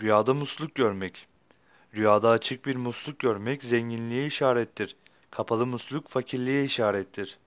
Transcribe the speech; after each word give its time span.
Rüyada 0.00 0.34
musluk 0.34 0.74
görmek. 0.74 1.26
Rüyada 1.94 2.30
açık 2.30 2.66
bir 2.66 2.76
musluk 2.76 3.18
görmek 3.18 3.64
zenginliğe 3.64 4.26
işarettir. 4.26 4.96
Kapalı 5.30 5.66
musluk 5.66 6.08
fakirliğe 6.08 6.64
işarettir. 6.64 7.38